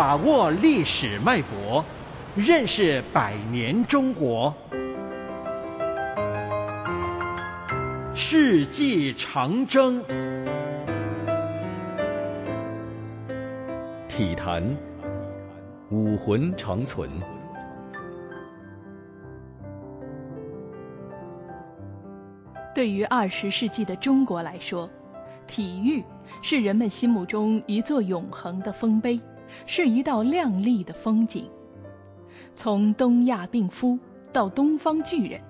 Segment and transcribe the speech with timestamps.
[0.00, 1.84] 把握历史脉搏，
[2.34, 4.50] 认识百年中国。
[8.14, 10.02] 世纪长征，
[14.08, 14.64] 体坛
[15.90, 17.10] 武魂长存。
[22.74, 24.88] 对于二十世纪的中国来说，
[25.46, 26.02] 体育
[26.40, 29.20] 是人们心目中一座永恒的丰碑，
[29.66, 31.48] 是一道亮丽的风景。
[32.54, 33.98] 从东亚病夫
[34.32, 35.40] 到东方巨人，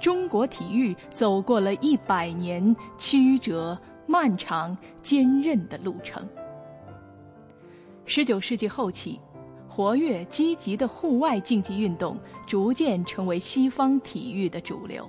[0.00, 6.26] 中国体育走过了一百年曲折、漫长、坚韧的路程。
[8.04, 9.20] 十九世纪后期，
[9.68, 15.08] 活跃积极的户外竞技运动逐渐成为西方体育的主流。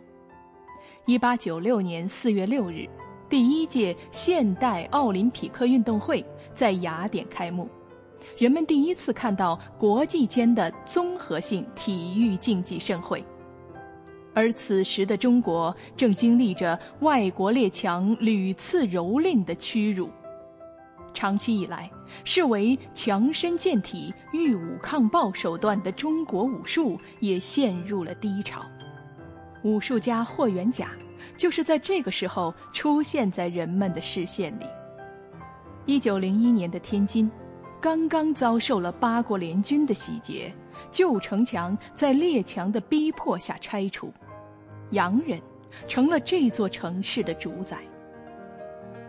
[1.05, 2.85] 一八九六年四月六日，
[3.29, 7.69] 第一届现代奥林匹克运动会在雅典开幕，
[8.37, 13.25] 人们第一次看到国际间的综合性体育竞技盛会。
[14.33, 20.11] 而此时的中国正经历着外国列强屡次蹂躏的屈辱，
[21.11, 21.89] 长期以来
[22.23, 28.61] 视为强身健体、御武抗暴手段的中国武术也陷入了低潮。
[29.63, 30.91] 武术家霍元甲，
[31.35, 34.65] 就是在这个时候出现在人们的视线里。
[35.87, 37.31] 一九零一年的天津，
[37.79, 40.51] 刚刚遭受了八国联军的洗劫，
[40.89, 44.11] 旧城墙在列强的逼迫下拆除，
[44.91, 45.39] 洋人
[45.87, 47.77] 成了这座城市的主宰。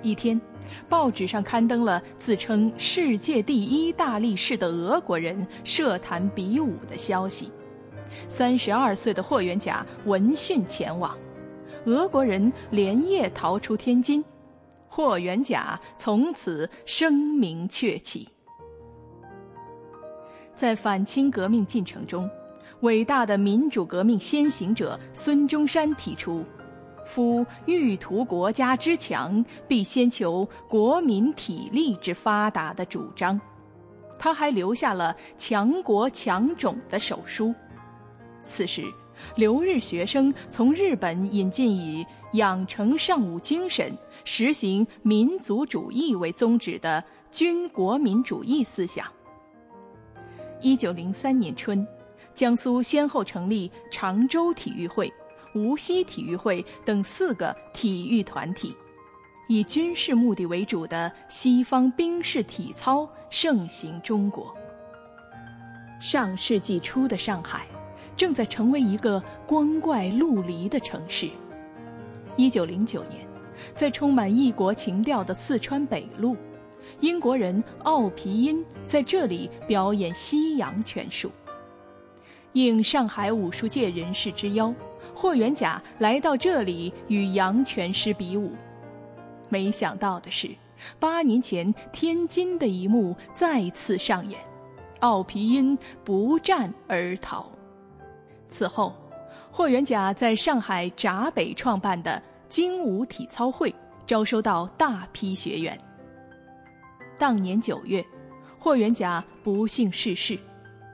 [0.02, 0.38] 一天，
[0.86, 7.50] 报纸上刊登了自称世界第一大力士的俄国人设坛比武的消息。
[8.28, 11.16] 三十二岁的霍元甲闻讯前往，
[11.86, 14.22] 俄国人连夜逃出天津，
[14.88, 18.28] 霍元甲从此声名鹊起。
[20.58, 22.28] 在反清革命进程中，
[22.80, 26.44] 伟大的民主革命先行者孙中山提出
[27.06, 33.40] “夫欲图国家之强，必先求国民体力之发达”的主张。
[34.18, 37.54] 他还留下了“强国强种”的手书。
[38.42, 38.82] 此时，
[39.36, 49.06] 留日学生从日本引进以养成尚武精神、实行民族主义为宗旨的军国民主义思想。
[50.60, 51.86] 一九零三年春，
[52.34, 55.12] 江苏先后成立常州体育会、
[55.54, 58.74] 无锡体育会等四个体育团体，
[59.48, 64.54] 以军事目的为主的西方兵式体操盛行中国。
[66.00, 67.66] 上世纪初的上海。
[68.16, 71.30] 正在成为一个光怪陆离的城市。
[72.34, 73.24] 一九零九年，
[73.76, 76.36] 在充满异国情调的四川北路，
[77.00, 81.30] 英国人奥皮因在这里表演西洋拳术。
[82.52, 84.74] 应上海武术界人士之邀，
[85.14, 88.52] 霍元甲来到这里与洋拳师比武。
[89.48, 90.50] 没想到的是，
[90.98, 94.40] 八年前天津的一幕再次上演，
[95.00, 97.50] 奥皮因不战而逃。
[98.48, 98.94] 此后，
[99.52, 103.72] 霍元甲在上海闸北创办的精武体操会
[104.06, 105.78] 招收到大批学员。
[107.18, 108.04] 当年九月，
[108.58, 110.38] 霍元甲不幸逝世，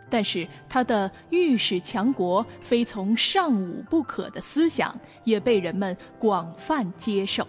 [0.08, 7.46] 但是他的“御史强国，非从尚武不可”的思想也被人们广泛接受。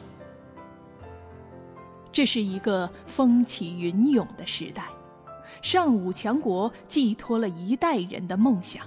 [2.11, 4.85] 这是一个风起云涌的时代，
[5.61, 8.85] 尚武强国寄托了一代人的梦想。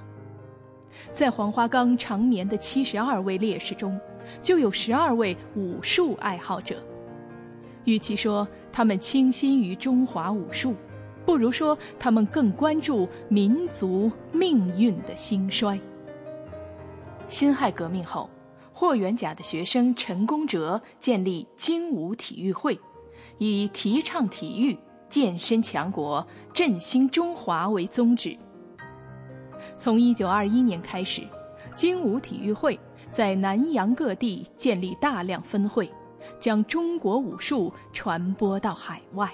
[1.12, 3.99] 在黄花岗长眠的七十二位烈士中，
[4.43, 6.82] 就有十二位武术爱好者。
[7.84, 10.75] 与其说他们倾心于中华武术，
[11.25, 15.79] 不如说他们更关注民族命运的兴衰。
[17.29, 18.29] 辛亥革命后，
[18.73, 22.79] 霍元甲的学生陈公哲建立精武体育会，
[23.38, 24.76] 以提倡体育、
[25.08, 28.37] 健身强国、振兴中华为宗旨。
[29.76, 31.23] 从一九二一年开始，
[31.75, 32.79] 精武体育会
[33.11, 35.91] 在南洋各地建立大量分会，
[36.38, 39.31] 将中国武术传播到海外。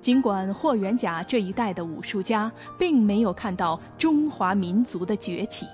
[0.00, 5.66] 尽管霍元甲这一代的武术家并没有看到中华民族的崛起，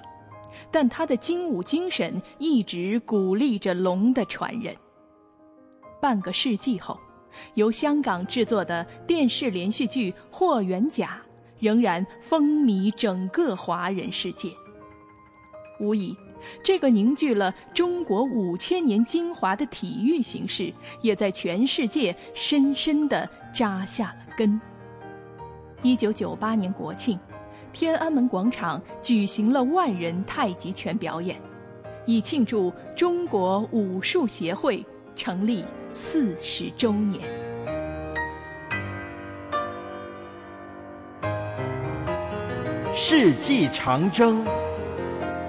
[0.71, 4.75] 但他的精武精神一直鼓励着龙的传人。
[6.01, 6.99] 半个世纪后，
[7.55, 11.21] 由香港制作的电视连续剧《霍元甲》。
[11.63, 14.51] 仍然风靡整个华人世界。
[15.79, 16.13] 无疑，
[16.63, 24.61] 这个凝聚了中国五千年精华的体育形式，也在全世界深深地扎下了根。
[25.83, 27.19] 一九九八年国庆，
[27.73, 31.41] 天安门广场举行了万人太极拳表演，
[32.07, 34.85] 以庆祝中国武术协会
[35.17, 37.21] 成立四十周年。
[42.95, 44.47] 世纪长征，